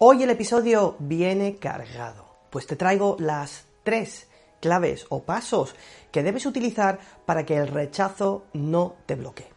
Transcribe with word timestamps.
Hoy 0.00 0.22
el 0.22 0.30
episodio 0.30 0.94
viene 1.00 1.56
cargado, 1.56 2.24
pues 2.50 2.68
te 2.68 2.76
traigo 2.76 3.16
las 3.18 3.64
tres 3.82 4.28
claves 4.60 5.06
o 5.08 5.24
pasos 5.24 5.74
que 6.12 6.22
debes 6.22 6.46
utilizar 6.46 7.00
para 7.26 7.44
que 7.44 7.56
el 7.56 7.66
rechazo 7.66 8.44
no 8.52 8.94
te 9.06 9.16
bloquee. 9.16 9.48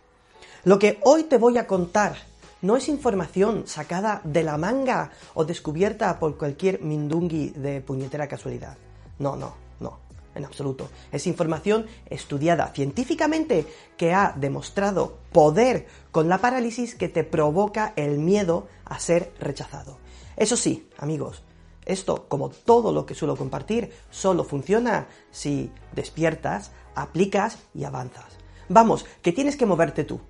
Lo 0.64 0.80
que 0.80 0.98
hoy 1.04 1.26
te 1.26 1.38
voy 1.38 1.60
a 1.60 1.68
contar 1.68 2.16
no 2.64 2.76
es 2.76 2.90
información 2.90 3.68
sacada 3.68 4.22
de 4.24 4.42
la 4.42 4.58
manga 4.58 5.12
o 5.36 5.46
descubierta 5.46 6.18
por 6.18 6.36
cualquier 6.40 6.82
mindungui 6.82 7.52
de 7.52 7.82
puñetera 7.82 8.28
casualidad. 8.28 8.78
No, 9.20 9.36
no, 9.36 9.54
no, 9.80 10.00
en 10.34 10.44
absoluto. 10.44 10.90
Es 11.12 11.28
información 11.28 11.86
estudiada 12.10 12.72
científicamente 12.74 13.68
que 13.96 14.16
ha 14.16 14.34
demostrado 14.36 15.20
poder 15.32 15.86
con 16.10 16.30
la 16.30 16.40
parálisis 16.40 16.96
que 16.96 17.10
te 17.10 17.24
provoca 17.24 17.94
el 17.96 18.18
miedo 18.18 18.68
a 18.86 18.98
ser 18.98 19.32
rechazado. 19.40 20.02
Eso 20.38 20.56
sí, 20.56 20.90
amigos, 20.98 21.44
esto, 21.86 22.26
como 22.28 22.50
todo 22.50 22.92
lo 22.92 23.06
que 23.06 23.16
suelo 23.16 23.36
compartir, 23.36 23.92
solo 24.10 24.44
funciona 24.44 25.08
si 25.32 25.72
despiertas, 25.94 26.72
aplicas 26.96 27.58
y 27.74 27.84
avanzas. 27.84 28.38
Vamos, 28.70 29.06
que 29.22 29.34
tienes 29.34 29.58
que 29.58 29.66
moverte 29.66 30.04
tú. 30.04 30.22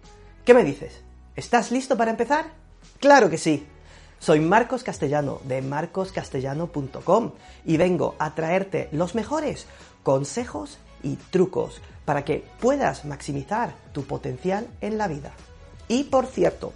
¿Qué 0.46 0.54
me 0.54 0.64
dices? 0.64 1.02
¿Estás 1.36 1.72
listo 1.72 1.98
para 1.98 2.12
empezar? 2.12 2.54
Claro 3.00 3.30
que 3.30 3.38
sí. 3.38 3.68
Soy 4.20 4.40
Marcos 4.40 4.84
Castellano 4.84 5.40
de 5.46 5.62
marcoscastellano.com 5.62 7.32
y 7.66 7.78
vengo 7.78 8.16
a 8.20 8.36
traerte 8.36 8.90
los 8.92 9.16
mejores 9.16 9.66
consejos 10.04 10.78
y 11.04 11.16
trucos 11.16 11.82
para 12.06 12.24
que 12.24 12.46
puedas 12.60 13.06
maximizar 13.06 13.74
tu 13.94 14.04
potencial 14.04 14.68
en 14.82 14.98
la 14.98 15.08
vida. 15.08 15.34
Y 15.88 16.06
por 16.06 16.28
cierto, 16.28 16.74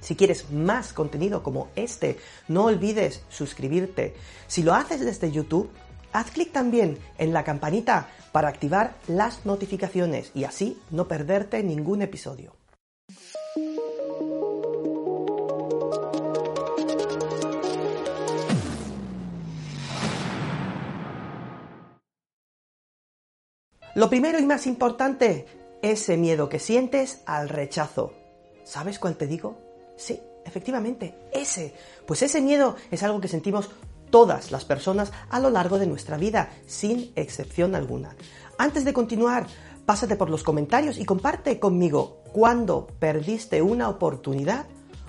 si 0.00 0.16
quieres 0.16 0.50
más 0.50 0.92
contenido 0.92 1.42
como 1.42 1.68
este, 1.76 2.18
no 2.48 2.64
olvides 2.64 3.22
suscribirte. 3.28 4.14
Si 4.46 4.62
lo 4.62 4.74
haces 4.74 5.00
desde 5.00 5.30
YouTube, 5.30 5.70
haz 6.12 6.30
clic 6.30 6.52
también 6.52 6.98
en 7.18 7.32
la 7.32 7.44
campanita 7.44 8.08
para 8.32 8.48
activar 8.48 8.94
las 9.08 9.44
notificaciones 9.44 10.30
y 10.34 10.44
así 10.44 10.78
no 10.90 11.08
perderte 11.08 11.62
ningún 11.62 12.02
episodio. 12.02 12.54
Lo 23.96 24.08
primero 24.08 24.38
y 24.38 24.46
más 24.46 24.66
importante, 24.66 25.46
ese 25.82 26.16
miedo 26.16 26.48
que 26.48 26.60
sientes 26.60 27.22
al 27.26 27.48
rechazo. 27.48 28.14
¿Sabes 28.64 29.00
cuál 29.00 29.16
te 29.16 29.26
digo? 29.26 29.69
Sí, 30.00 30.18
efectivamente, 30.46 31.14
ese. 31.30 31.74
Pues 32.06 32.22
ese 32.22 32.40
miedo 32.40 32.74
es 32.90 33.02
algo 33.02 33.20
que 33.20 33.28
sentimos 33.28 33.68
todas 34.08 34.50
las 34.50 34.64
personas 34.64 35.12
a 35.28 35.38
lo 35.40 35.50
largo 35.50 35.78
de 35.78 35.86
nuestra 35.86 36.16
vida, 36.16 36.48
sin 36.66 37.12
excepción 37.16 37.74
alguna. 37.74 38.16
Antes 38.56 38.86
de 38.86 38.94
continuar, 38.94 39.46
pásate 39.84 40.16
por 40.16 40.30
los 40.30 40.42
comentarios 40.42 40.96
y 40.96 41.04
comparte 41.04 41.60
conmigo 41.60 42.22
cuándo 42.32 42.86
perdiste 42.98 43.60
una 43.60 43.90
oportunidad 43.90 44.64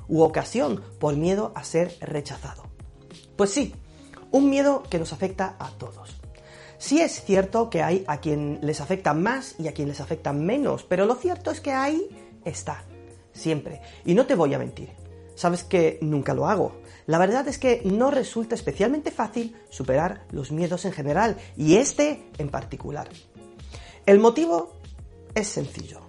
u 0.10 0.24
ocasión 0.24 0.84
por 1.00 1.16
miedo 1.16 1.54
a 1.56 1.64
ser 1.64 1.96
rechazado. 2.02 2.64
Pues 3.38 3.52
sí, 3.52 3.74
un 4.30 4.50
miedo 4.50 4.84
que 4.90 5.00
nos 5.00 5.14
afecta 5.14 5.56
a 5.58 5.70
todos. 5.70 6.18
Sí 6.80 7.00
es 7.00 7.24
cierto 7.24 7.70
que 7.70 7.82
hay 7.82 8.04
a 8.08 8.18
quien 8.18 8.60
les 8.62 8.82
afecta 8.82 9.14
más 9.14 9.56
y 9.58 9.70
a 9.70 9.74
quien 9.74 9.88
les 9.88 10.02
afecta 10.02 10.34
menos, 10.34 10.84
pero 10.84 11.06
lo 11.06 11.16
cierto 11.16 11.50
es 11.50 11.62
que 11.62 11.72
ahí 11.72 12.10
está 12.44 12.84
siempre. 13.34 13.82
Y 14.06 14.14
no 14.14 14.26
te 14.26 14.36
voy 14.36 14.54
a 14.54 14.60
mentir, 14.60 14.90
sabes 15.36 15.64
que 15.64 15.98
nunca 16.02 16.34
lo 16.34 16.48
hago. 16.48 16.74
La 17.08 17.18
verdad 17.18 17.48
es 17.48 17.58
que 17.58 17.82
no 17.84 18.12
resulta 18.12 18.56
especialmente 18.56 19.12
fácil 19.12 19.56
superar 19.70 20.24
los 20.32 20.52
miedos 20.52 20.86
en 20.86 20.92
general 20.92 21.38
y 21.58 21.76
este 21.76 22.30
en 22.38 22.50
particular. 22.50 23.10
El 24.06 24.20
motivo 24.20 24.74
es 25.34 25.48
sencillo. 25.48 26.02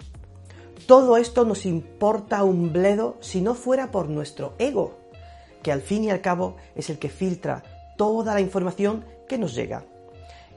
Todo 0.87 1.17
esto 1.17 1.45
nos 1.45 1.65
importa 1.65 2.45
un 2.45 2.73
bledo 2.73 3.17
si 3.21 3.41
no 3.41 3.55
fuera 3.55 3.91
por 3.91 4.09
nuestro 4.09 4.55
ego, 4.59 4.99
que 5.63 5.73
al 5.73 5.81
fin 5.81 6.05
y 6.05 6.11
al 6.11 6.21
cabo 6.21 6.57
es 6.75 6.91
el 6.91 6.99
que 6.99 7.09
filtra 7.09 7.63
toda 7.97 8.35
la 8.35 8.41
información 8.41 9.05
que 9.29 9.39
nos 9.39 9.55
llega. 9.55 9.85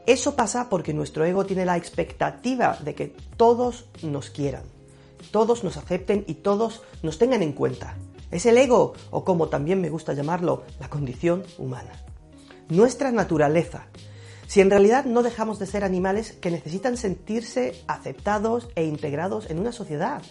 Eso 0.06 0.36
pasa 0.36 0.68
porque 0.70 0.94
nuestro 0.94 1.26
ego 1.26 1.46
tiene 1.46 1.66
la 1.66 1.78
expectativa 1.78 2.78
de 2.84 2.94
que 2.94 3.16
todos 3.38 3.86
nos 4.04 4.30
quieran 4.30 4.75
todos 5.32 5.64
nos 5.64 5.78
acepten 5.78 6.24
y 6.28 6.36
todos 6.36 6.82
nos 7.04 7.18
tengan 7.18 7.44
en 7.44 7.54
cuenta. 7.54 7.98
Es 8.32 8.46
el 8.46 8.58
ego, 8.58 8.94
o 9.12 9.24
como 9.24 9.50
también 9.50 9.82
me 9.82 9.90
gusta 9.90 10.14
llamarlo, 10.14 10.64
la 10.80 10.90
condición 10.90 11.44
humana. 11.58 11.92
Nuestra 12.70 13.12
naturaleza. 13.12 13.88
Si 14.48 14.62
en 14.62 14.70
realidad 14.70 15.06
no 15.06 15.24
dejamos 15.24 15.60
de 15.60 15.66
ser 15.66 15.84
animales 15.84 16.34
que 16.34 16.52
necesitan 16.52 16.98
sentirse 16.98 17.84
aceptados 17.88 18.70
e 18.76 18.86
integrados 18.86 19.50
en 19.50 19.60
una 19.60 19.72
sociedad, 19.72 20.22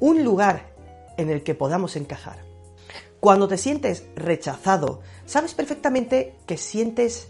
un 0.00 0.24
lugar 0.24 0.74
en 1.16 1.30
el 1.30 1.42
que 1.42 1.54
podamos 1.54 1.96
encajar. 1.96 2.38
Cuando 3.20 3.48
te 3.48 3.58
sientes 3.58 4.04
rechazado, 4.14 5.00
sabes 5.24 5.54
perfectamente 5.54 6.36
que 6.46 6.56
sientes 6.56 7.28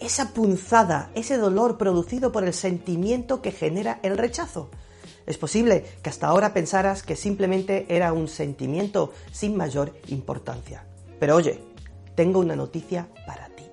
esa 0.00 0.32
punzada, 0.32 1.10
ese 1.14 1.36
dolor 1.38 1.78
producido 1.78 2.30
por 2.30 2.44
el 2.44 2.52
sentimiento 2.52 3.42
que 3.42 3.52
genera 3.52 4.00
el 4.02 4.18
rechazo. 4.18 4.70
Es 5.26 5.38
posible 5.38 5.84
que 6.02 6.10
hasta 6.10 6.26
ahora 6.26 6.52
pensaras 6.52 7.02
que 7.02 7.16
simplemente 7.16 7.86
era 7.88 8.12
un 8.12 8.28
sentimiento 8.28 9.12
sin 9.32 9.56
mayor 9.56 9.92
importancia. 10.08 10.84
Pero 11.18 11.36
oye, 11.36 11.60
tengo 12.14 12.40
una 12.40 12.56
noticia 12.56 13.08
para 13.26 13.48
ti. 13.48 13.64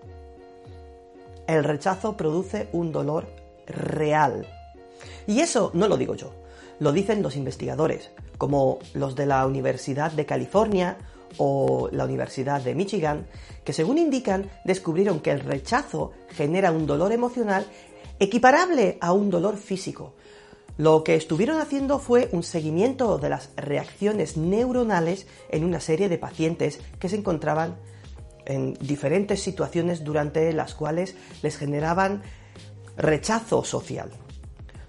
El 1.47 1.63
rechazo 1.63 2.15
produce 2.15 2.69
un 2.71 2.91
dolor 2.91 3.27
real. 3.67 4.47
Y 5.27 5.41
eso 5.41 5.71
no 5.73 5.87
lo 5.87 5.97
digo 5.97 6.15
yo, 6.15 6.31
lo 6.79 6.91
dicen 6.91 7.21
los 7.21 7.35
investigadores, 7.35 8.11
como 8.37 8.79
los 8.93 9.15
de 9.15 9.25
la 9.25 9.45
Universidad 9.45 10.11
de 10.11 10.25
California 10.25 10.97
o 11.37 11.89
la 11.91 12.05
Universidad 12.05 12.61
de 12.61 12.75
Michigan, 12.75 13.27
que 13.63 13.73
según 13.73 13.97
indican 13.97 14.49
descubrieron 14.65 15.19
que 15.19 15.31
el 15.31 15.41
rechazo 15.41 16.11
genera 16.29 16.71
un 16.71 16.87
dolor 16.87 17.11
emocional 17.11 17.65
equiparable 18.19 18.97
a 19.01 19.13
un 19.13 19.29
dolor 19.29 19.57
físico, 19.57 20.13
lo 20.81 21.03
que 21.03 21.13
estuvieron 21.13 21.59
haciendo 21.61 21.99
fue 21.99 22.27
un 22.31 22.41
seguimiento 22.41 23.19
de 23.19 23.29
las 23.29 23.51
reacciones 23.55 24.35
neuronales 24.35 25.27
en 25.51 25.63
una 25.63 25.79
serie 25.79 26.09
de 26.09 26.17
pacientes 26.17 26.79
que 26.97 27.07
se 27.07 27.17
encontraban 27.17 27.77
en 28.45 28.73
diferentes 28.81 29.43
situaciones 29.43 30.03
durante 30.03 30.51
las 30.53 30.73
cuales 30.73 31.13
les 31.43 31.55
generaban 31.55 32.23
rechazo 32.97 33.63
social. 33.63 34.09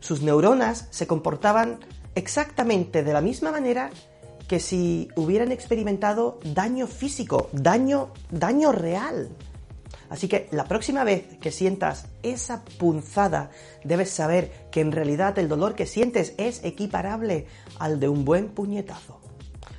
Sus 0.00 0.22
neuronas 0.22 0.88
se 0.88 1.06
comportaban 1.06 1.80
exactamente 2.14 3.02
de 3.02 3.12
la 3.12 3.20
misma 3.20 3.52
manera 3.52 3.90
que 4.48 4.60
si 4.60 5.08
hubieran 5.14 5.52
experimentado 5.52 6.40
daño 6.54 6.86
físico, 6.86 7.50
daño, 7.52 8.14
daño 8.30 8.72
real. 8.72 9.28
Así 10.12 10.28
que 10.28 10.46
la 10.50 10.64
próxima 10.64 11.04
vez 11.04 11.24
que 11.40 11.50
sientas 11.50 12.04
esa 12.22 12.66
punzada, 12.78 13.48
debes 13.82 14.10
saber 14.10 14.68
que 14.70 14.82
en 14.82 14.92
realidad 14.92 15.38
el 15.38 15.48
dolor 15.48 15.74
que 15.74 15.86
sientes 15.86 16.34
es 16.36 16.62
equiparable 16.64 17.46
al 17.78 17.98
de 17.98 18.10
un 18.10 18.26
buen 18.26 18.50
puñetazo. 18.50 19.22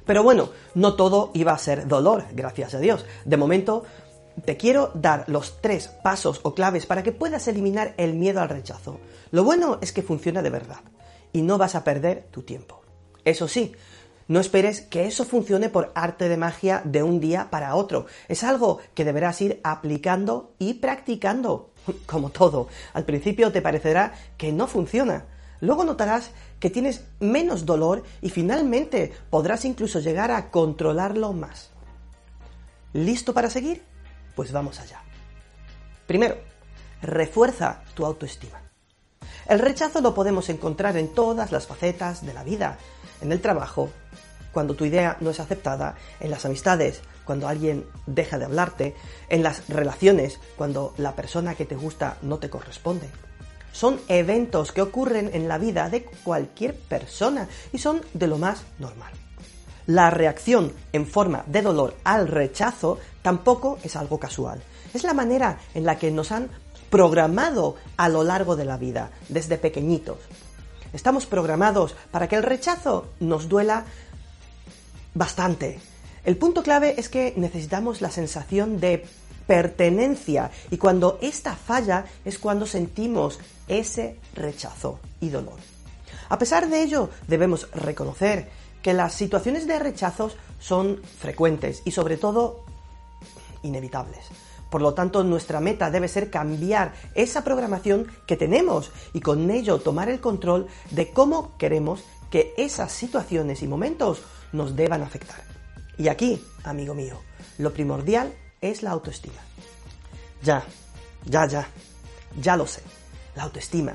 Pero 0.07 0.23
bueno, 0.23 0.49
no 0.73 0.95
todo 0.95 1.29
iba 1.35 1.51
a 1.51 1.57
ser 1.59 1.87
dolor, 1.87 2.25
gracias 2.33 2.73
a 2.73 2.79
Dios. 2.79 3.05
De 3.25 3.37
momento, 3.37 3.83
te 4.43 4.57
quiero 4.57 4.89
dar 4.95 5.25
los 5.27 5.61
tres 5.61 5.87
pasos 5.87 6.39
o 6.41 6.55
claves 6.55 6.87
para 6.87 7.03
que 7.03 7.11
puedas 7.11 7.47
eliminar 7.47 7.93
el 7.97 8.15
miedo 8.15 8.41
al 8.41 8.49
rechazo. 8.49 8.99
Lo 9.29 9.43
bueno 9.43 9.77
es 9.81 9.91
que 9.91 10.01
funciona 10.01 10.41
de 10.41 10.49
verdad 10.49 10.81
y 11.31 11.43
no 11.43 11.59
vas 11.59 11.75
a 11.75 11.83
perder 11.83 12.25
tu 12.31 12.41
tiempo. 12.41 12.81
Eso 13.23 13.47
sí, 13.47 13.73
no 14.27 14.39
esperes 14.39 14.81
que 14.81 15.05
eso 15.05 15.25
funcione 15.25 15.69
por 15.69 15.91
arte 15.95 16.29
de 16.29 16.37
magia 16.37 16.81
de 16.85 17.03
un 17.03 17.19
día 17.19 17.49
para 17.49 17.75
otro. 17.75 18.05
Es 18.27 18.43
algo 18.43 18.79
que 18.93 19.05
deberás 19.05 19.41
ir 19.41 19.59
aplicando 19.63 20.53
y 20.59 20.75
practicando. 20.75 21.71
Como 22.05 22.29
todo, 22.29 22.67
al 22.93 23.05
principio 23.05 23.51
te 23.51 23.61
parecerá 23.61 24.13
que 24.37 24.51
no 24.51 24.67
funciona. 24.67 25.25
Luego 25.59 25.83
notarás 25.83 26.31
que 26.59 26.69
tienes 26.69 27.05
menos 27.19 27.65
dolor 27.65 28.03
y 28.21 28.29
finalmente 28.29 29.13
podrás 29.29 29.65
incluso 29.65 29.99
llegar 29.99 30.31
a 30.31 30.51
controlarlo 30.51 31.33
más. 31.33 31.71
¿Listo 32.93 33.33
para 33.33 33.49
seguir? 33.49 33.83
Pues 34.35 34.51
vamos 34.51 34.79
allá. 34.79 35.01
Primero, 36.05 36.37
refuerza 37.01 37.83
tu 37.95 38.05
autoestima. 38.05 38.61
El 39.47 39.59
rechazo 39.59 40.01
lo 40.01 40.13
podemos 40.13 40.49
encontrar 40.49 40.95
en 40.97 41.13
todas 41.13 41.51
las 41.51 41.67
facetas 41.67 42.25
de 42.25 42.33
la 42.33 42.43
vida, 42.43 42.77
en 43.23 43.31
el 43.31 43.41
trabajo, 43.41 43.89
cuando 44.51 44.75
tu 44.75 44.85
idea 44.85 45.17
no 45.19 45.31
es 45.31 45.39
aceptada, 45.39 45.95
en 46.19 46.29
las 46.29 46.45
amistades, 46.45 47.01
cuando 47.25 47.47
alguien 47.47 47.85
deja 48.05 48.37
de 48.37 48.45
hablarte, 48.45 48.95
en 49.29 49.41
las 49.41 49.67
relaciones, 49.67 50.39
cuando 50.55 50.93
la 50.97 51.15
persona 51.15 51.55
que 51.55 51.65
te 51.65 51.75
gusta 51.75 52.17
no 52.21 52.37
te 52.37 52.49
corresponde. 52.49 53.09
Son 53.71 53.99
eventos 54.07 54.71
que 54.71 54.83
ocurren 54.83 55.31
en 55.33 55.47
la 55.47 55.57
vida 55.57 55.89
de 55.89 56.03
cualquier 56.03 56.75
persona 56.75 57.47
y 57.71 57.79
son 57.79 58.01
de 58.13 58.27
lo 58.27 58.37
más 58.37 58.61
normal. 58.77 59.11
La 59.87 60.11
reacción 60.11 60.71
en 60.93 61.07
forma 61.07 61.43
de 61.47 61.61
dolor 61.61 61.95
al 62.03 62.27
rechazo 62.27 62.99
tampoco 63.21 63.79
es 63.83 63.95
algo 63.95 64.19
casual. 64.19 64.61
Es 64.93 65.03
la 65.03 65.13
manera 65.13 65.57
en 65.73 65.85
la 65.85 65.97
que 65.97 66.11
nos 66.11 66.31
han 66.31 66.49
programado 66.91 67.75
a 67.97 68.07
lo 68.07 68.23
largo 68.23 68.55
de 68.55 68.65
la 68.65 68.77
vida, 68.77 69.09
desde 69.27 69.57
pequeñitos. 69.57 70.17
Estamos 70.93 71.25
programados 71.25 71.95
para 72.11 72.27
que 72.27 72.35
el 72.35 72.43
rechazo 72.43 73.07
nos 73.19 73.49
duela 73.49 73.85
bastante. 75.13 75.79
El 76.23 76.37
punto 76.37 76.63
clave 76.63 76.95
es 76.97 77.09
que 77.09 77.33
necesitamos 77.35 78.01
la 78.01 78.11
sensación 78.11 78.79
de 78.79 79.05
pertenencia 79.47 80.51
y 80.69 80.77
cuando 80.77 81.17
esta 81.21 81.55
falla 81.55 82.05
es 82.23 82.37
cuando 82.37 82.65
sentimos 82.65 83.39
ese 83.67 84.17
rechazo 84.35 84.99
y 85.19 85.29
dolor. 85.29 85.57
A 86.29 86.37
pesar 86.37 86.69
de 86.69 86.81
ello, 86.81 87.09
debemos 87.27 87.69
reconocer 87.71 88.49
que 88.81 88.93
las 88.93 89.13
situaciones 89.13 89.67
de 89.67 89.79
rechazos 89.79 90.37
son 90.59 91.01
frecuentes 91.19 91.81
y 91.85 91.91
sobre 91.91 92.17
todo 92.17 92.63
inevitables. 93.63 94.25
Por 94.73 94.81
lo 94.81 94.95
tanto, 94.95 95.23
nuestra 95.23 95.59
meta 95.59 95.91
debe 95.91 96.07
ser 96.07 96.31
cambiar 96.31 96.93
esa 97.13 97.43
programación 97.43 98.07
que 98.25 98.35
tenemos 98.35 98.91
y 99.13 99.19
con 99.21 99.51
ello 99.51 99.77
tomar 99.77 100.09
el 100.09 100.19
control 100.19 100.65
de 100.89 101.11
cómo 101.11 101.55
queremos 101.59 102.03
que 102.31 102.55
esas 102.57 102.91
situaciones 102.91 103.61
y 103.61 103.67
momentos 103.67 104.23
nos 104.51 104.75
deban 104.75 105.03
afectar. 105.03 105.43
Y 105.99 106.07
aquí, 106.07 106.43
amigo 106.63 106.95
mío, 106.95 107.19
lo 107.59 107.71
primordial 107.71 108.33
es 108.61 108.81
la 108.81 108.89
autoestima. 108.89 109.37
Ya, 110.41 110.63
ya, 111.23 111.45
ya, 111.45 111.67
ya 112.41 112.57
lo 112.57 112.65
sé, 112.65 112.81
la 113.35 113.43
autoestima. 113.43 113.93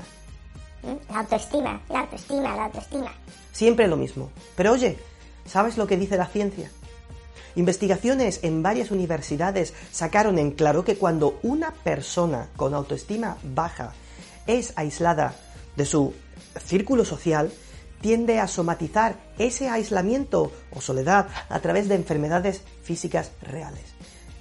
¿Mm? 0.81 1.11
La 1.11 1.19
autoestima, 1.19 1.81
la 1.89 1.99
autoestima, 1.99 2.55
la 2.55 2.65
autoestima. 2.67 3.11
Siempre 3.51 3.85
lo 3.89 3.97
mismo. 3.97 4.31
Pero 4.55 4.71
oye, 4.71 4.97
¿sabes 5.45 5.77
lo 5.77 5.87
que 5.87 5.97
dice 5.97 6.15
la 6.15 6.27
ciencia? 6.27 6.71
Investigaciones 7.55 8.39
en 8.43 8.61
varias 8.63 8.91
universidades 8.91 9.73
sacaron 9.91 10.37
en 10.39 10.51
claro 10.51 10.83
que 10.83 10.95
cuando 10.95 11.39
una 11.43 11.71
persona 11.71 12.49
con 12.55 12.73
autoestima 12.73 13.37
baja 13.43 13.93
es 14.47 14.73
aislada 14.75 15.35
de 15.75 15.85
su 15.85 16.13
círculo 16.63 17.05
social, 17.05 17.51
tiende 18.01 18.39
a 18.39 18.47
somatizar 18.47 19.15
ese 19.37 19.69
aislamiento 19.69 20.51
o 20.71 20.81
soledad 20.81 21.27
a 21.49 21.59
través 21.59 21.87
de 21.89 21.95
enfermedades 21.95 22.61
físicas 22.81 23.31
reales. 23.41 23.83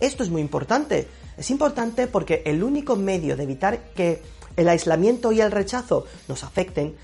Esto 0.00 0.22
es 0.22 0.30
muy 0.30 0.40
importante. 0.40 1.08
Es 1.36 1.50
importante 1.50 2.06
porque 2.06 2.42
el 2.46 2.62
único 2.62 2.96
medio 2.96 3.36
de 3.36 3.42
evitar 3.44 3.92
que 3.94 4.22
el 4.56 4.68
aislamiento 4.68 5.32
y 5.32 5.40
el 5.40 5.52
rechazo 5.52 6.04
nos 6.28 6.44
afecten 6.44 6.96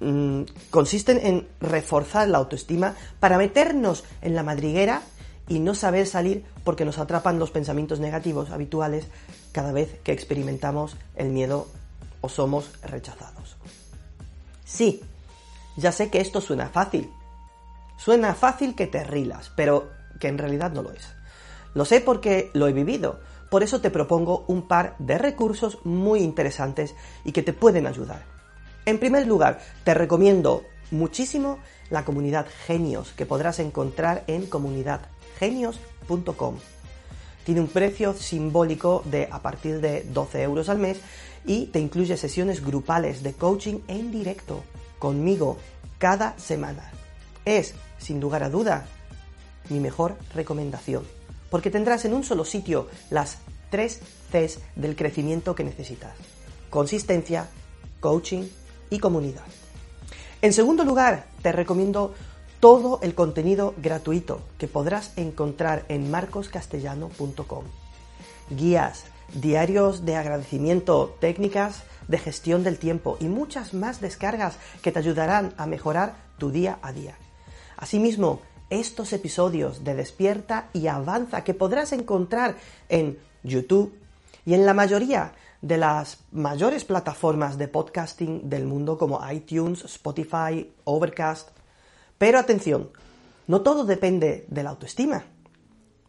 mm, 0.00 0.42
consisten 0.70 1.20
en 1.24 1.48
reforzar 1.60 2.28
la 2.28 2.38
autoestima 2.38 2.94
para 3.20 3.38
meternos 3.38 4.04
en 4.20 4.34
la 4.34 4.42
madriguera 4.42 5.02
y 5.52 5.58
no 5.58 5.74
saber 5.74 6.06
salir 6.06 6.46
porque 6.64 6.86
nos 6.86 6.96
atrapan 6.96 7.38
los 7.38 7.50
pensamientos 7.50 8.00
negativos 8.00 8.48
habituales 8.48 9.06
cada 9.52 9.70
vez 9.70 10.00
que 10.02 10.12
experimentamos 10.12 10.96
el 11.14 11.28
miedo 11.28 11.68
o 12.22 12.30
somos 12.30 12.70
rechazados. 12.82 13.58
Sí, 14.64 15.02
ya 15.76 15.92
sé 15.92 16.08
que 16.08 16.22
esto 16.22 16.40
suena 16.40 16.70
fácil. 16.70 17.10
Suena 17.98 18.34
fácil 18.34 18.74
que 18.74 18.86
te 18.86 19.04
rilas, 19.04 19.52
pero 19.54 19.90
que 20.18 20.28
en 20.28 20.38
realidad 20.38 20.72
no 20.72 20.80
lo 20.80 20.90
es. 20.90 21.06
Lo 21.74 21.84
sé 21.84 22.00
porque 22.00 22.50
lo 22.54 22.66
he 22.66 22.72
vivido. 22.72 23.20
Por 23.50 23.62
eso 23.62 23.82
te 23.82 23.90
propongo 23.90 24.46
un 24.48 24.66
par 24.66 24.96
de 24.98 25.18
recursos 25.18 25.80
muy 25.84 26.20
interesantes 26.20 26.94
y 27.26 27.32
que 27.32 27.42
te 27.42 27.52
pueden 27.52 27.86
ayudar. 27.86 28.24
En 28.86 28.98
primer 28.98 29.26
lugar, 29.26 29.60
te 29.84 29.92
recomiendo 29.92 30.64
muchísimo 30.90 31.58
la 31.90 32.06
comunidad 32.06 32.46
Genios 32.66 33.12
que 33.12 33.26
podrás 33.26 33.58
encontrar 33.58 34.24
en 34.28 34.46
comunidad 34.46 35.02
genios.com. 35.38 36.56
Tiene 37.44 37.60
un 37.60 37.68
precio 37.68 38.14
simbólico 38.14 39.02
de 39.04 39.28
a 39.30 39.40
partir 39.40 39.80
de 39.80 40.04
12 40.04 40.42
euros 40.42 40.68
al 40.68 40.78
mes 40.78 41.00
y 41.44 41.66
te 41.66 41.80
incluye 41.80 42.16
sesiones 42.16 42.64
grupales 42.64 43.22
de 43.22 43.32
coaching 43.32 43.80
en 43.88 44.12
directo 44.12 44.62
conmigo 44.98 45.58
cada 45.98 46.38
semana. 46.38 46.92
Es, 47.44 47.74
sin 47.98 48.20
lugar 48.20 48.44
a 48.44 48.50
duda, 48.50 48.86
mi 49.68 49.80
mejor 49.80 50.16
recomendación, 50.34 51.04
porque 51.50 51.70
tendrás 51.70 52.04
en 52.04 52.14
un 52.14 52.22
solo 52.22 52.44
sitio 52.44 52.88
las 53.10 53.38
tres 53.70 54.00
Cs 54.30 54.60
del 54.76 54.94
crecimiento 54.94 55.54
que 55.54 55.64
necesitas. 55.64 56.12
Consistencia, 56.70 57.48
coaching 58.00 58.44
y 58.90 58.98
comunidad. 58.98 59.44
En 60.40 60.52
segundo 60.52 60.84
lugar, 60.84 61.26
te 61.42 61.52
recomiendo 61.52 62.14
todo 62.62 63.00
el 63.02 63.16
contenido 63.16 63.74
gratuito 63.76 64.40
que 64.56 64.68
podrás 64.68 65.18
encontrar 65.18 65.84
en 65.88 66.12
marcoscastellano.com. 66.12 67.64
Guías, 68.50 69.06
diarios 69.34 70.04
de 70.04 70.14
agradecimiento, 70.14 71.16
técnicas 71.18 71.82
de 72.06 72.18
gestión 72.18 72.62
del 72.62 72.78
tiempo 72.78 73.16
y 73.18 73.24
muchas 73.24 73.74
más 73.74 74.00
descargas 74.00 74.58
que 74.80 74.92
te 74.92 75.00
ayudarán 75.00 75.54
a 75.56 75.66
mejorar 75.66 76.14
tu 76.38 76.52
día 76.52 76.78
a 76.82 76.92
día. 76.92 77.16
Asimismo, 77.76 78.42
estos 78.70 79.12
episodios 79.12 79.82
de 79.82 79.96
Despierta 79.96 80.68
y 80.72 80.86
Avanza 80.86 81.42
que 81.42 81.54
podrás 81.54 81.92
encontrar 81.92 82.54
en 82.88 83.18
YouTube 83.42 83.92
y 84.46 84.54
en 84.54 84.66
la 84.66 84.72
mayoría 84.72 85.32
de 85.62 85.78
las 85.78 86.18
mayores 86.30 86.84
plataformas 86.84 87.58
de 87.58 87.66
podcasting 87.66 88.48
del 88.48 88.66
mundo 88.66 88.98
como 88.98 89.20
iTunes, 89.28 89.84
Spotify, 89.84 90.70
Overcast, 90.84 91.48
pero 92.22 92.38
atención, 92.38 92.92
no 93.48 93.62
todo 93.62 93.84
depende 93.84 94.46
de 94.48 94.62
la 94.62 94.70
autoestima, 94.70 95.24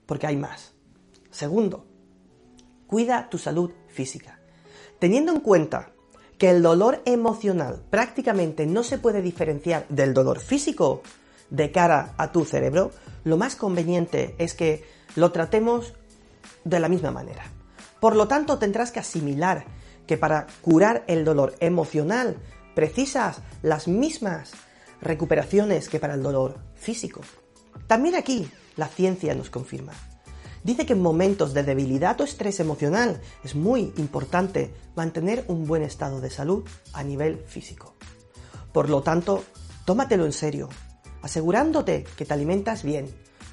porque 0.05 0.27
hay 0.27 0.37
más. 0.37 0.73
Segundo, 1.31 1.87
cuida 2.85 3.31
tu 3.31 3.39
salud 3.39 3.71
física. 3.87 4.37
Teniendo 4.99 5.31
en 5.31 5.39
cuenta 5.39 5.89
que 6.37 6.51
el 6.51 6.61
dolor 6.61 7.01
emocional 7.05 7.81
prácticamente 7.89 8.67
no 8.67 8.83
se 8.83 8.99
puede 8.99 9.23
diferenciar 9.23 9.87
del 9.89 10.13
dolor 10.13 10.39
físico 10.39 11.01
de 11.49 11.71
cara 11.71 12.13
a 12.19 12.31
tu 12.31 12.45
cerebro, 12.45 12.91
lo 13.23 13.37
más 13.37 13.55
conveniente 13.55 14.35
es 14.37 14.53
que 14.53 14.85
lo 15.15 15.31
tratemos 15.31 15.95
de 16.63 16.79
la 16.79 16.89
misma 16.89 17.09
manera. 17.09 17.45
Por 17.99 18.15
lo 18.15 18.27
tanto, 18.27 18.59
tendrás 18.59 18.91
que 18.91 18.99
asimilar 18.99 19.65
que 20.05 20.17
para 20.17 20.45
curar 20.61 21.05
el 21.07 21.25
dolor 21.25 21.55
emocional 21.59 22.37
precisas 22.75 23.41
las 23.63 23.87
mismas 23.87 24.51
recuperaciones 25.03 25.89
que 25.89 25.99
para 25.99 26.15
el 26.15 26.23
dolor 26.23 26.59
físico. 26.75 27.21
También 27.87 28.15
aquí 28.15 28.49
la 28.75 28.87
ciencia 28.87 29.35
nos 29.35 29.49
confirma. 29.49 29.93
Dice 30.63 30.85
que 30.85 30.93
en 30.93 31.01
momentos 31.01 31.53
de 31.53 31.63
debilidad 31.63 32.19
o 32.21 32.23
estrés 32.23 32.59
emocional 32.59 33.21
es 33.43 33.53
muy 33.53 33.93
importante 33.97 34.73
mantener 34.95 35.43
un 35.47 35.67
buen 35.67 35.83
estado 35.83 36.21
de 36.21 36.29
salud 36.29 36.63
a 36.93 37.03
nivel 37.03 37.43
físico. 37.47 37.95
Por 38.71 38.89
lo 38.89 39.03
tanto, 39.03 39.43
tómatelo 39.85 40.25
en 40.25 40.31
serio, 40.31 40.69
asegurándote 41.21 42.05
que 42.15 42.25
te 42.25 42.33
alimentas 42.33 42.83
bien, 42.83 43.07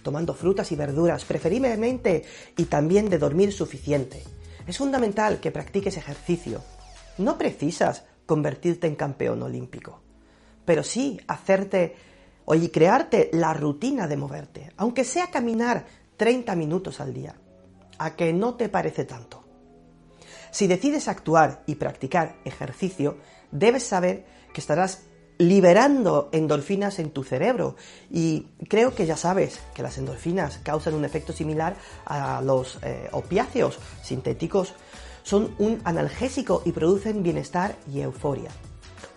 tomando 0.04 0.35
frutas 0.35 0.71
y 0.71 0.76
verduras 0.76 1.25
preferiblemente 1.25 2.25
y 2.57 2.66
también 2.66 3.11
de 3.11 3.19
dormir 3.19 3.52
suficiente. 3.52 4.23
Es 4.69 4.78
fundamental 4.78 5.40
que 5.40 5.50
practiques 5.50 5.97
ejercicio. 5.97 6.62
No 7.19 7.37
precisas 7.37 8.04
convertirte 8.25 8.87
en 8.87 8.95
campeón 8.95 9.42
olímpico 9.42 10.00
pero 10.71 10.85
sí 10.85 11.21
hacerte 11.27 11.97
y 12.55 12.69
crearte 12.69 13.29
la 13.33 13.53
rutina 13.53 14.07
de 14.07 14.17
moverte, 14.17 14.73
aunque 14.77 15.03
sea 15.03 15.27
caminar 15.27 15.85
30 16.17 16.55
minutos 16.55 17.00
al 17.00 17.12
día, 17.12 17.35
a 17.99 18.15
que 18.15 18.33
no 18.33 18.55
te 18.55 18.69
parece 18.69 19.05
tanto. 19.05 19.43
Si 20.53 20.69
decides 20.69 21.09
actuar 21.09 21.65
y 21.67 21.75
practicar 21.75 22.37
ejercicio, 22.45 23.17
debes 23.50 23.83
saber 23.83 24.25
que 24.55 24.61
estarás 24.61 25.03
liberando 25.39 26.29
endorfinas 26.31 27.00
en 27.00 27.11
tu 27.11 27.25
cerebro. 27.25 27.75
Y 28.09 28.47
creo 28.69 28.95
que 28.95 29.07
ya 29.07 29.17
sabes 29.17 29.59
que 29.75 29.83
las 29.83 29.99
endorfinas 29.99 30.61
causan 30.62 30.95
un 30.95 31.05
efecto 31.05 31.33
similar 31.33 31.75
a 32.07 32.41
los 32.43 32.79
eh, 32.83 33.09
opiáceos 33.11 33.81
sintéticos. 34.05 34.75
Son 35.25 35.53
un 35.59 35.81
analgésico 35.83 36.62
y 36.65 36.71
producen 36.71 37.25
bienestar 37.25 37.75
y 37.93 38.03
euforia. 38.03 38.53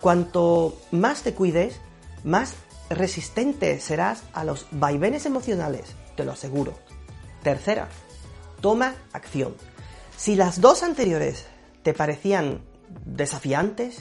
Cuanto 0.00 0.78
más 0.90 1.22
te 1.22 1.34
cuides, 1.34 1.80
más 2.24 2.54
resistente 2.90 3.80
serás 3.80 4.22
a 4.32 4.44
los 4.44 4.66
vaivenes 4.70 5.26
emocionales, 5.26 5.94
te 6.16 6.24
lo 6.24 6.32
aseguro. 6.32 6.74
Tercera, 7.42 7.88
toma 8.60 8.94
acción. 9.12 9.54
Si 10.16 10.36
las 10.36 10.60
dos 10.60 10.82
anteriores 10.82 11.46
te 11.82 11.94
parecían 11.94 12.62
desafiantes, 13.04 14.00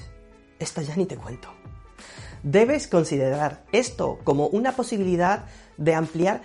esta 0.60 0.82
ya 0.82 0.96
ni 0.96 1.06
te 1.06 1.18
cuento. 1.18 1.50
Debes 2.44 2.88
considerar 2.88 3.64
esto 3.72 4.20
como 4.24 4.48
una 4.48 4.76
posibilidad 4.76 5.46
de 5.78 5.96
ampliar 5.96 6.42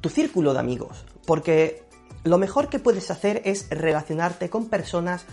tu 0.00 0.08
círculo 0.08 0.54
de 0.54 0.60
amigos, 0.60 1.04
porque 1.26 1.84
lo 2.24 2.38
mejor 2.38 2.68
que 2.68 2.78
puedes 2.78 3.10
hacer 3.10 3.42
es 3.44 3.68
relacionarte 3.70 4.50
con 4.50 4.68
personas 4.68 5.24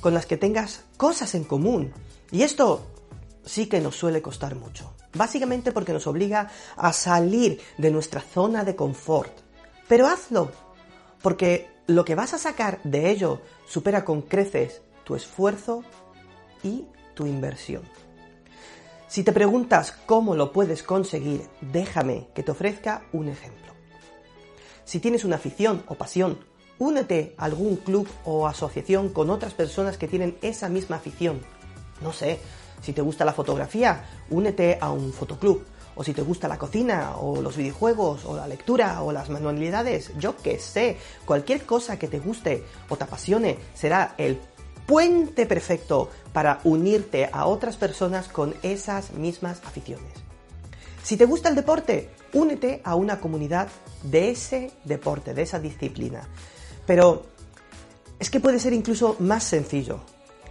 con 0.00 0.14
las 0.14 0.26
que 0.26 0.36
tengas 0.36 0.84
cosas 0.96 1.34
en 1.34 1.44
común. 1.44 1.92
Y 2.32 2.42
esto 2.42 2.86
sí 3.44 3.66
que 3.66 3.80
nos 3.80 3.96
suele 3.96 4.22
costar 4.22 4.54
mucho. 4.54 4.94
Básicamente 5.14 5.72
porque 5.72 5.92
nos 5.92 6.06
obliga 6.06 6.48
a 6.76 6.92
salir 6.92 7.60
de 7.78 7.90
nuestra 7.90 8.20
zona 8.20 8.64
de 8.64 8.76
confort. 8.76 9.32
Pero 9.88 10.06
hazlo, 10.06 10.52
porque 11.22 11.68
lo 11.86 12.04
que 12.04 12.14
vas 12.14 12.34
a 12.34 12.38
sacar 12.38 12.80
de 12.84 13.10
ello 13.10 13.40
supera 13.66 14.04
con 14.04 14.22
creces 14.22 14.82
tu 15.04 15.16
esfuerzo 15.16 15.82
y 16.62 16.84
tu 17.14 17.26
inversión. 17.26 17.82
Si 19.08 19.24
te 19.24 19.32
preguntas 19.32 19.92
cómo 20.06 20.36
lo 20.36 20.52
puedes 20.52 20.84
conseguir, 20.84 21.48
déjame 21.60 22.28
que 22.32 22.44
te 22.44 22.52
ofrezca 22.52 23.02
un 23.12 23.28
ejemplo. 23.28 23.72
Si 24.84 25.00
tienes 25.00 25.24
una 25.24 25.36
afición 25.36 25.82
o 25.88 25.96
pasión, 25.96 26.38
únete 26.78 27.34
a 27.36 27.46
algún 27.46 27.74
club 27.76 28.08
o 28.24 28.46
asociación 28.46 29.08
con 29.08 29.30
otras 29.30 29.52
personas 29.52 29.98
que 29.98 30.06
tienen 30.06 30.38
esa 30.42 30.68
misma 30.68 30.96
afición. 30.96 31.40
No 32.00 32.12
sé, 32.12 32.40
si 32.82 32.92
te 32.92 33.02
gusta 33.02 33.24
la 33.24 33.32
fotografía, 33.32 34.04
únete 34.30 34.78
a 34.80 34.90
un 34.90 35.12
fotoclub. 35.12 35.64
O 35.96 36.04
si 36.04 36.14
te 36.14 36.22
gusta 36.22 36.48
la 36.48 36.56
cocina, 36.56 37.16
o 37.16 37.42
los 37.42 37.56
videojuegos, 37.56 38.24
o 38.24 38.36
la 38.36 38.46
lectura, 38.46 39.02
o 39.02 39.12
las 39.12 39.28
manualidades, 39.28 40.12
yo 40.18 40.36
qué 40.36 40.58
sé, 40.58 40.96
cualquier 41.26 41.66
cosa 41.66 41.98
que 41.98 42.08
te 42.08 42.20
guste 42.20 42.64
o 42.88 42.96
te 42.96 43.04
apasione 43.04 43.58
será 43.74 44.14
el 44.16 44.38
puente 44.86 45.46
perfecto 45.46 46.08
para 46.32 46.60
unirte 46.64 47.28
a 47.32 47.46
otras 47.46 47.76
personas 47.76 48.28
con 48.28 48.54
esas 48.62 49.12
mismas 49.12 49.60
aficiones. 49.64 50.12
Si 51.02 51.16
te 51.16 51.26
gusta 51.26 51.48
el 51.48 51.54
deporte, 51.54 52.10
únete 52.32 52.80
a 52.84 52.94
una 52.94 53.20
comunidad 53.20 53.68
de 54.02 54.30
ese 54.30 54.70
deporte, 54.84 55.34
de 55.34 55.42
esa 55.42 55.58
disciplina. 55.58 56.28
Pero 56.86 57.26
es 58.18 58.30
que 58.30 58.40
puede 58.40 58.58
ser 58.58 58.72
incluso 58.72 59.16
más 59.18 59.44
sencillo. 59.44 60.00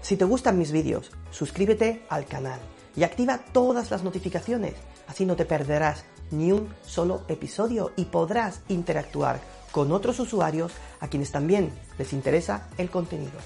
Si 0.01 0.17
te 0.17 0.25
gustan 0.25 0.57
mis 0.57 0.71
vídeos, 0.71 1.11
suscríbete 1.31 2.05
al 2.09 2.25
canal 2.25 2.59
y 2.95 3.03
activa 3.03 3.39
todas 3.51 3.91
las 3.91 4.03
notificaciones. 4.03 4.73
Así 5.07 5.25
no 5.25 5.35
te 5.35 5.45
perderás 5.45 6.05
ni 6.31 6.51
un 6.51 6.73
solo 6.85 7.23
episodio 7.27 7.91
y 7.95 8.05
podrás 8.05 8.61
interactuar 8.69 9.39
con 9.71 9.91
otros 9.91 10.19
usuarios 10.19 10.71
a 10.99 11.07
quienes 11.07 11.31
también 11.31 11.71
les 11.97 12.13
interesa 12.13 12.67
el 12.77 12.89
contenido. 12.89 13.37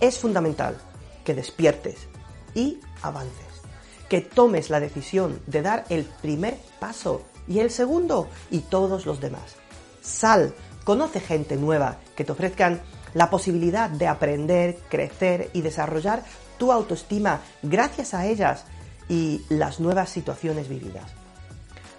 Es 0.00 0.18
fundamental 0.18 0.76
que 1.24 1.34
despiertes 1.34 2.08
y 2.54 2.80
avances, 3.02 3.62
que 4.08 4.20
tomes 4.20 4.70
la 4.70 4.80
decisión 4.80 5.40
de 5.46 5.62
dar 5.62 5.84
el 5.88 6.04
primer 6.04 6.56
paso 6.80 7.22
y 7.46 7.60
el 7.60 7.70
segundo 7.70 8.28
y 8.50 8.60
todos 8.60 9.06
los 9.06 9.20
demás. 9.20 9.56
Sal, 10.02 10.54
conoce 10.84 11.20
gente 11.20 11.56
nueva 11.56 11.98
que 12.16 12.24
te 12.24 12.32
ofrezcan 12.32 12.80
la 13.14 13.30
posibilidad 13.30 13.90
de 13.90 14.08
aprender, 14.08 14.78
crecer 14.88 15.50
y 15.52 15.62
desarrollar 15.62 16.22
tu 16.58 16.72
autoestima 16.72 17.40
gracias 17.62 18.14
a 18.14 18.26
ellas 18.26 18.64
y 19.08 19.42
las 19.48 19.80
nuevas 19.80 20.10
situaciones 20.10 20.68
vividas. 20.68 21.10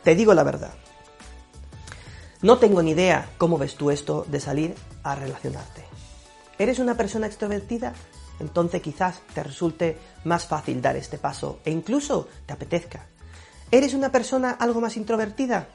Te 0.03 0.15
digo 0.15 0.33
la 0.33 0.43
verdad. 0.43 0.73
No 2.41 2.57
tengo 2.57 2.81
ni 2.83 2.91
idea 2.91 3.29
cómo 3.37 3.57
ves 3.57 3.75
tú 3.75 3.89
esto 3.89 4.25
de 4.27 4.39
salir 4.39 4.75
a 5.03 5.15
relacionarte. 5.15 5.85
¿Eres 6.59 6.79
una 6.79 6.95
persona 6.95 7.27
extrovertida? 7.27 7.93
Entonces 8.39 8.81
quizás 8.81 9.21
te 9.33 9.43
resulte 9.43 9.97
más 10.25 10.45
fácil 10.45 10.81
dar 10.81 10.95
este 10.97 11.17
paso 11.17 11.59
e 11.63 11.71
incluso 11.71 12.27
te 12.45 12.53
apetezca. 12.53 13.05
¿Eres 13.71 13.93
una 13.93 14.11
persona 14.11 14.51
algo 14.51 14.81
más 14.81 14.97
introvertida? 14.97 15.67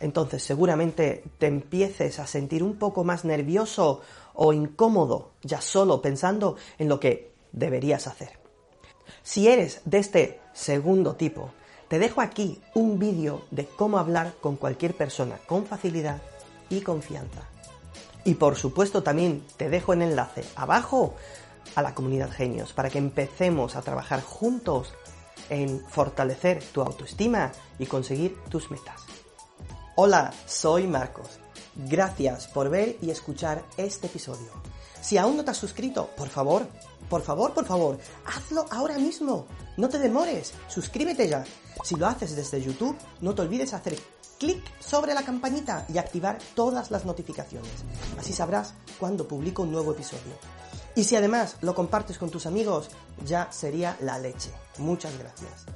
Entonces 0.00 0.42
seguramente 0.42 1.22
te 1.38 1.46
empieces 1.46 2.18
a 2.18 2.26
sentir 2.26 2.62
un 2.62 2.76
poco 2.76 3.04
más 3.04 3.24
nervioso 3.24 4.00
o 4.34 4.52
incómodo 4.52 5.32
ya 5.42 5.60
solo 5.60 6.00
pensando 6.00 6.56
en 6.78 6.88
lo 6.88 7.00
que 7.00 7.32
deberías 7.52 8.06
hacer. 8.06 8.38
Si 9.22 9.48
eres 9.48 9.80
de 9.84 9.98
este 9.98 10.40
segundo 10.52 11.14
tipo, 11.16 11.50
te 11.88 11.98
dejo 11.98 12.20
aquí 12.20 12.60
un 12.74 12.98
vídeo 12.98 13.42
de 13.50 13.66
cómo 13.66 13.98
hablar 13.98 14.34
con 14.40 14.56
cualquier 14.56 14.94
persona 14.94 15.38
con 15.46 15.66
facilidad 15.66 16.22
y 16.70 16.80
confianza. 16.80 17.42
Y 18.24 18.34
por 18.34 18.56
supuesto 18.56 19.02
también 19.02 19.44
te 19.56 19.68
dejo 19.68 19.92
el 19.92 20.02
enlace 20.02 20.44
abajo 20.56 21.14
a 21.74 21.82
la 21.82 21.94
comunidad 21.94 22.30
Genios 22.30 22.72
para 22.72 22.88
que 22.88 22.98
empecemos 22.98 23.76
a 23.76 23.82
trabajar 23.82 24.22
juntos 24.22 24.94
en 25.50 25.84
fortalecer 25.86 26.62
tu 26.72 26.80
autoestima 26.80 27.52
y 27.78 27.86
conseguir 27.86 28.38
tus 28.48 28.70
metas. 28.70 29.02
Hola, 29.96 30.32
soy 30.46 30.86
Marcos 30.86 31.41
Gracias 31.74 32.48
por 32.48 32.68
ver 32.68 32.98
y 33.00 33.10
escuchar 33.10 33.64
este 33.76 34.06
episodio. 34.06 34.50
Si 35.00 35.18
aún 35.18 35.36
no 35.36 35.44
te 35.44 35.50
has 35.50 35.56
suscrito, 35.56 36.10
por 36.16 36.28
favor, 36.28 36.66
por 37.08 37.22
favor, 37.22 37.54
por 37.54 37.64
favor, 37.64 37.98
hazlo 38.24 38.66
ahora 38.70 38.98
mismo. 38.98 39.46
No 39.76 39.88
te 39.88 39.98
demores, 39.98 40.52
suscríbete 40.68 41.28
ya. 41.28 41.44
Si 41.82 41.96
lo 41.96 42.06
haces 42.06 42.36
desde 42.36 42.62
YouTube, 42.62 42.96
no 43.20 43.34
te 43.34 43.42
olvides 43.42 43.72
hacer 43.72 43.98
clic 44.38 44.62
sobre 44.80 45.14
la 45.14 45.22
campanita 45.22 45.86
y 45.92 45.98
activar 45.98 46.38
todas 46.54 46.90
las 46.90 47.04
notificaciones. 47.04 47.72
Así 48.18 48.32
sabrás 48.32 48.74
cuando 48.98 49.26
publico 49.26 49.62
un 49.62 49.72
nuevo 49.72 49.92
episodio. 49.92 50.34
Y 50.94 51.04
si 51.04 51.16
además 51.16 51.56
lo 51.62 51.74
compartes 51.74 52.18
con 52.18 52.30
tus 52.30 52.46
amigos, 52.46 52.90
ya 53.24 53.50
sería 53.50 53.96
la 54.00 54.18
leche. 54.18 54.50
Muchas 54.78 55.16
gracias. 55.18 55.66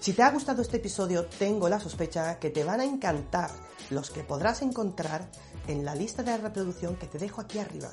Si 0.00 0.14
te 0.14 0.22
ha 0.22 0.30
gustado 0.30 0.62
este 0.62 0.78
episodio, 0.78 1.26
tengo 1.26 1.68
la 1.68 1.78
sospecha 1.78 2.38
que 2.38 2.48
te 2.48 2.64
van 2.64 2.80
a 2.80 2.84
encantar 2.84 3.50
los 3.90 4.10
que 4.10 4.24
podrás 4.24 4.62
encontrar 4.62 5.30
en 5.66 5.84
la 5.84 5.94
lista 5.94 6.22
de 6.22 6.38
reproducción 6.38 6.96
que 6.96 7.06
te 7.06 7.18
dejo 7.18 7.42
aquí 7.42 7.58
arriba. 7.58 7.90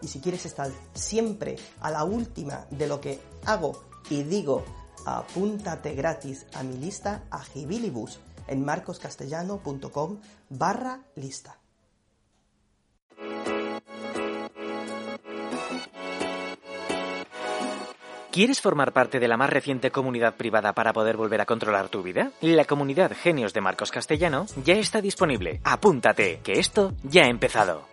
Y 0.00 0.08
si 0.08 0.20
quieres 0.20 0.46
estar 0.46 0.70
siempre 0.94 1.56
a 1.82 1.90
la 1.90 2.04
última 2.04 2.66
de 2.70 2.88
lo 2.88 2.98
que 3.02 3.20
hago 3.44 3.84
y 4.08 4.22
digo, 4.22 4.64
apúntate 5.04 5.94
gratis 5.94 6.46
a 6.54 6.62
mi 6.62 6.78
lista 6.78 7.24
Agibilibus 7.30 8.20
en 8.46 8.64
marcoscastellano.com 8.64 10.18
barra 10.48 11.04
lista. 11.14 11.59
¿Quieres 18.32 18.60
formar 18.60 18.92
parte 18.92 19.18
de 19.18 19.26
la 19.26 19.36
más 19.36 19.50
reciente 19.50 19.90
comunidad 19.90 20.36
privada 20.36 20.72
para 20.72 20.92
poder 20.92 21.16
volver 21.16 21.40
a 21.40 21.46
controlar 21.46 21.88
tu 21.88 22.04
vida? 22.04 22.30
La 22.40 22.64
comunidad 22.64 23.10
Genios 23.20 23.52
de 23.52 23.60
Marcos 23.60 23.90
Castellano 23.90 24.46
ya 24.64 24.74
está 24.74 25.00
disponible. 25.00 25.60
Apúntate, 25.64 26.38
que 26.44 26.52
esto 26.52 26.92
ya 27.02 27.24
ha 27.24 27.28
empezado. 27.28 27.88